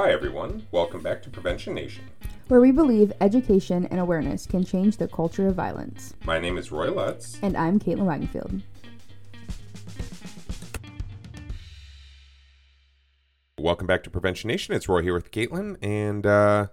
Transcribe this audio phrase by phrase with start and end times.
[0.00, 0.64] Hi, everyone.
[0.70, 2.04] Welcome back to Prevention Nation.
[2.46, 6.14] where we believe education and awareness can change the culture of violence.
[6.24, 7.36] My name is Roy Lutz.
[7.42, 8.62] And I'm Caitlyn Wagenfield.
[13.58, 14.72] Welcome back to Prevention Nation.
[14.72, 16.68] It's Roy here with Caitlyn, and uh,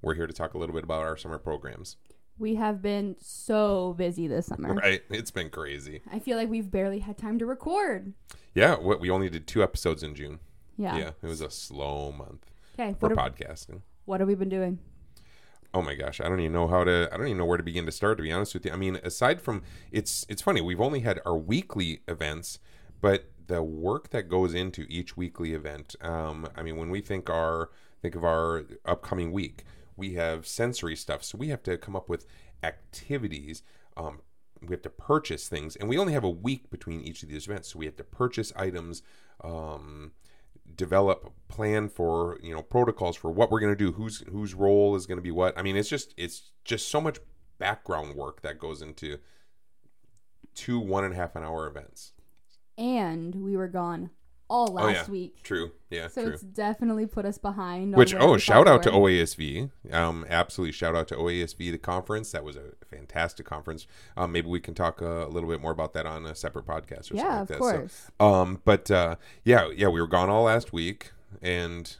[0.00, 1.98] we're here to talk a little bit about our summer programs.
[2.38, 4.72] We have been so busy this summer.
[4.72, 5.02] Right?
[5.10, 6.00] It's been crazy.
[6.10, 8.14] I feel like we've barely had time to record.
[8.54, 10.40] Yeah, we only did two episodes in June.
[10.78, 10.96] Yeah.
[10.96, 12.46] Yeah, it was a slow month
[12.80, 12.96] Okay.
[12.98, 13.82] for What, podcasting.
[14.06, 14.78] what have we been doing?
[15.72, 17.08] Oh my gosh, I don't even know how to.
[17.12, 18.16] I don't even know where to begin to start.
[18.16, 19.62] To be honest with you, I mean, aside from
[19.92, 20.60] it's it's funny.
[20.60, 22.58] We've only had our weekly events,
[23.00, 25.94] but the work that goes into each weekly event.
[26.00, 27.70] Um, I mean, when we think our
[28.02, 32.08] think of our upcoming week, we have sensory stuff, so we have to come up
[32.08, 32.26] with
[32.64, 33.62] activities.
[33.96, 34.22] Um,
[34.60, 37.46] we have to purchase things, and we only have a week between each of these
[37.46, 39.02] events, so we have to purchase items.
[39.44, 40.12] Um,
[40.80, 44.96] develop plan for you know protocols for what we're going to do whose whose role
[44.96, 45.56] is going to be what.
[45.58, 47.18] I mean it's just it's just so much
[47.58, 49.18] background work that goes into
[50.54, 52.12] two one and a half an hour events.
[52.78, 54.08] And we were gone
[54.50, 55.10] all last oh yeah.
[55.10, 55.42] week.
[55.42, 55.70] true.
[55.90, 56.32] Yeah So true.
[56.32, 57.94] it's definitely put us behind.
[57.96, 62.32] which oh shout thought out to oasv um absolutely shout out to oasv the conference.
[62.32, 63.86] That was a fantastic conference.
[64.16, 66.66] Um maybe we can talk uh, a little bit more about that on a separate
[66.66, 67.58] podcast or Yeah, something like of that.
[67.58, 68.10] Course.
[68.20, 71.96] so um but uh yeah yeah we were gone all last week and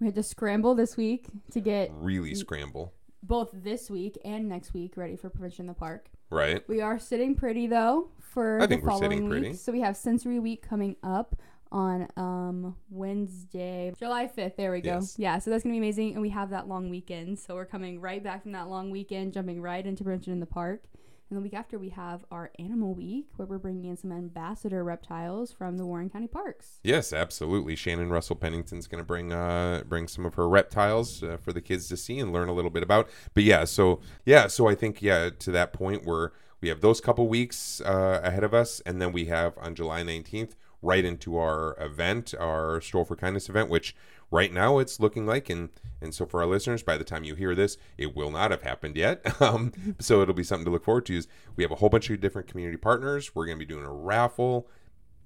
[0.00, 2.92] We had to scramble this week to get really scramble
[3.22, 6.08] both this week and next week ready for Prevention in the Park.
[6.30, 9.52] right We are sitting pretty though for I think the we're following sitting pretty.
[9.54, 11.36] So we have Sensory Week coming up
[11.70, 14.56] on um Wednesday, July 5th.
[14.56, 14.94] There we go.
[14.94, 15.14] Yes.
[15.18, 17.38] Yeah, so that's going to be amazing and we have that long weekend.
[17.38, 20.46] So we're coming right back from that long weekend, jumping right into Prevention in the
[20.46, 20.84] Park.
[21.32, 24.84] And the week after we have our Animal Week where we're bringing in some ambassador
[24.84, 26.78] reptiles from the Warren County Parks.
[26.84, 27.74] Yes, absolutely.
[27.74, 31.62] Shannon Russell Pennington's going to bring uh, bring some of her reptiles uh, for the
[31.62, 33.08] kids to see and learn a little bit about.
[33.32, 37.00] But yeah, so yeah, so I think yeah, to that point where we have those
[37.00, 41.36] couple weeks uh, ahead of us, and then we have on July nineteenth right into
[41.38, 43.94] our event, our Stroll for Kindness event, which
[44.30, 45.68] right now it's looking like and
[46.00, 48.62] and so for our listeners by the time you hear this it will not have
[48.62, 49.70] happened yet um,
[50.00, 52.18] so it'll be something to look forward to is we have a whole bunch of
[52.18, 54.66] different community partners we're going to be doing a raffle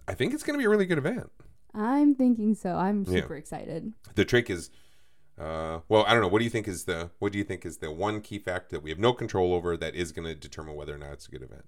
[0.08, 1.30] i think it's going to be a really good event
[1.72, 2.70] I'm thinking so.
[2.70, 3.20] I'm Yeah.
[3.20, 3.92] super excited.
[4.16, 4.70] the trick is
[5.38, 7.64] uh, well i don't know what do you think is the what do you think
[7.64, 10.34] is the one key fact that we have no control over that is going to
[10.34, 11.64] determine whether or not it's a good event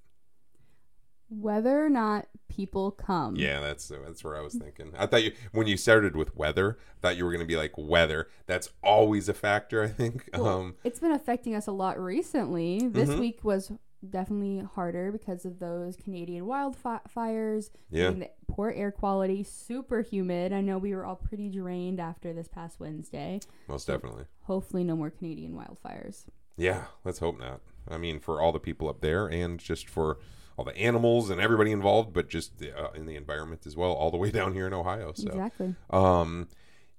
[1.30, 3.36] Whether or not people come.
[3.36, 6.78] yeah that's that's where i was thinking i thought you when you started with weather
[6.96, 10.28] I thought you were going to be like weather that's always a factor i think
[10.32, 12.88] Well, um it's been affecting us a lot recently.
[12.88, 13.20] This Mhm.
[13.20, 13.70] week was
[14.08, 17.70] definitely harder because of those Canadian wildfires.
[17.90, 18.10] Yeah.
[18.10, 20.52] The poor air quality, super humid.
[20.52, 23.40] I know we were all pretty drained after this past Wednesday.
[23.68, 26.24] most definitely Hopefully, no more Canadian wildfires.
[26.56, 30.18] yeah let's hope not i mean for all the people up there and just for
[30.58, 34.10] all the animals and everybody involved but just uh, in the environment as well all
[34.10, 35.74] the way down here in ohio so Exactly.
[35.88, 36.48] Um,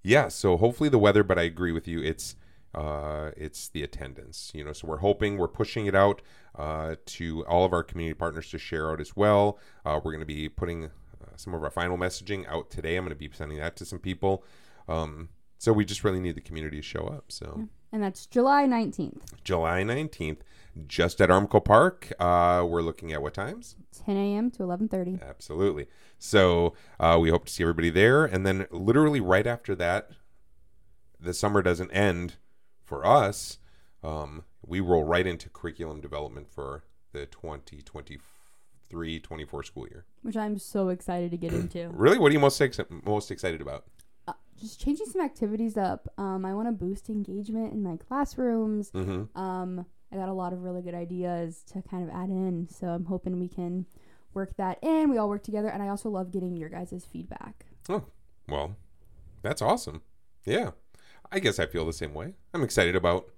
[0.04, 0.28] yeah.
[0.30, 2.02] So hopefully the weather, but I agree with you.
[2.02, 2.36] It's
[2.74, 4.52] uh, it's the attendance.
[4.54, 6.22] You know, so we're hoping we're pushing it out
[6.58, 9.60] uh, to all of our community partners to share out as well.
[9.86, 12.96] Uh, we're going to be putting uh, some of our final messaging out today.
[12.96, 14.44] I'm going to be sending that to some people.
[14.88, 17.32] Um, so we just really need the community to show up.
[17.32, 20.40] So And that's July 19th, July 19th,
[20.88, 22.12] just at Armco Park.
[22.20, 23.76] Uh, we're looking at what times?
[24.06, 24.50] 10 a.m.
[24.52, 25.22] to 11:30.
[25.22, 25.86] Absolutely.
[26.18, 30.10] So uh, we hope to see everybody there, and then literally right after that,
[31.20, 32.36] the summer doesn't end
[32.84, 33.58] for us.
[34.04, 40.06] Um, we roll right into curriculum development for the 2023-24 school year.
[40.22, 41.90] Which I'm so excited to get into.
[41.94, 43.86] Really, what are you most ex- most excited about?
[44.60, 46.12] Just changing some activities up.
[46.18, 48.92] Um, I want to boost engagement in my classrooms.
[48.92, 49.38] Mm-hmm.
[49.40, 52.88] Um, I got a lot of really good ideas to kind of add in, so
[52.88, 53.86] I'm hoping we can
[54.34, 55.10] work that in.
[55.10, 57.66] We all work together, and I also love getting your guys' feedback.
[57.88, 58.06] Oh,
[58.48, 58.76] well,
[59.42, 60.02] that's awesome.
[60.46, 60.72] Yeah,
[61.32, 62.34] I guess I feel the same way.
[62.54, 63.30] I'm excited about.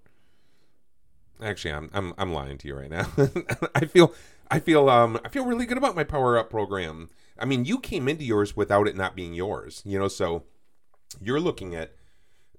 [1.42, 3.08] Actually, I'm I'm I'm lying to you right now.
[3.76, 4.14] I feel
[4.50, 7.10] I feel um I feel really good about my power up program.
[7.38, 10.08] I mean, you came into yours without it not being yours, you know.
[10.08, 10.44] So
[11.22, 11.94] you're looking at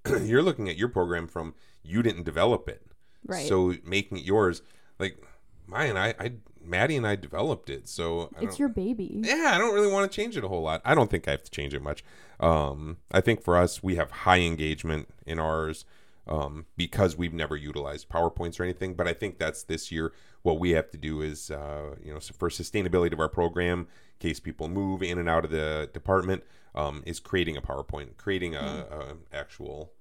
[0.23, 2.83] you're looking at your program from you didn't develop it,
[3.27, 3.47] Right.
[3.47, 4.63] So making it yours,
[4.99, 5.17] like
[5.67, 6.33] mine, I, I
[6.65, 7.89] Maddie and I developed it.
[7.89, 9.21] So I it's your baby.
[9.23, 10.81] yeah, I don't really want to change it a whole lot.
[10.85, 12.05] I don't think I have to change it much.
[12.41, 15.85] Um, I think for us, we have high engagement in ours
[16.27, 18.95] um, because we've never utilized PowerPoints or anything.
[18.95, 20.13] But I think that's this year.
[20.43, 23.87] What we have to do is, uh, you know, for sustainability of our program, in
[24.29, 28.55] case people move in and out of the department, um, is creating a PowerPoint, creating
[28.57, 29.93] a, a actual,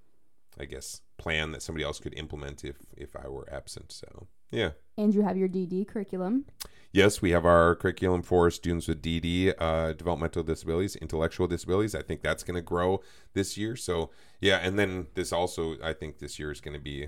[0.59, 3.91] I guess, plan that somebody else could implement if if I were absent.
[3.91, 4.71] So yeah.
[4.97, 6.45] And you have your DD curriculum.
[6.93, 11.95] Yes, we have our curriculum for students with DD, uh, developmental disabilities, intellectual disabilities.
[11.95, 13.01] I think that's going to grow
[13.33, 13.77] this year.
[13.77, 14.09] So
[14.41, 17.07] yeah, and then this also, I think this year is going to be,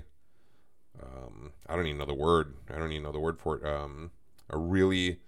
[1.02, 2.54] um, I don't even know the word.
[2.72, 3.66] I don't even know the word for it.
[3.66, 4.10] Um,
[4.48, 5.20] a really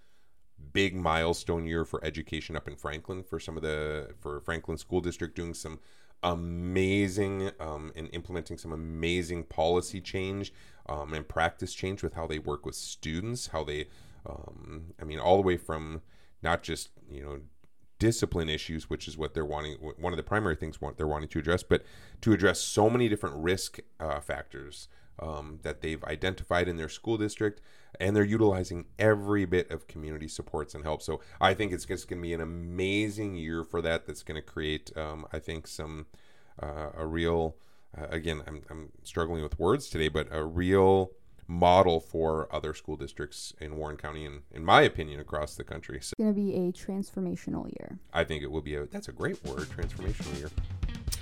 [0.72, 5.02] big milestone year for education up in Franklin for some of the for Franklin School
[5.02, 5.80] District doing some
[6.22, 10.52] amazing um, and implementing some amazing policy change
[10.88, 13.86] um, and practice change with how they work with students, how they,
[14.28, 16.02] um, I mean, all the way from
[16.42, 17.40] not just you know
[17.98, 21.38] discipline issues, which is what they're wanting, one of the primary things they're wanting to
[21.38, 21.82] address, but
[22.20, 24.88] to address so many different risk uh, factors
[25.18, 27.60] um, that they've identified in their school district,
[27.98, 31.02] and they're utilizing every bit of community supports and help.
[31.02, 34.06] So I think it's just going to be an amazing year for that.
[34.06, 36.06] That's going to create, um, I think, some
[36.62, 37.56] uh, a real.
[37.96, 41.12] Uh, again, I'm I'm struggling with words today, but a real
[41.48, 45.98] model for other school districts in Warren County and, in my opinion, across the country.
[46.00, 47.98] So It's going to be a transformational year.
[48.12, 48.86] I think it will be a.
[48.86, 50.50] That's a great word, transformational year.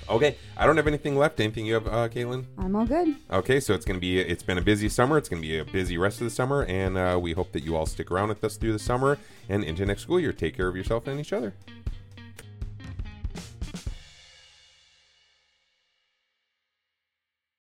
[0.07, 1.39] Okay, I don't have anything left.
[1.39, 2.45] Anything you have, uh, Caitlyn?
[2.59, 3.15] I'm all good.
[3.31, 4.19] Okay, so it's gonna be.
[4.19, 5.17] It's been a busy summer.
[5.17, 7.75] It's gonna be a busy rest of the summer, and uh, we hope that you
[7.75, 9.17] all stick around with us through the summer
[9.49, 10.31] and into next school year.
[10.31, 11.55] Take care of yourself and each other.